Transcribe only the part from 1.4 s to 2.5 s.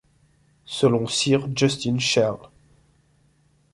Justin Sheil.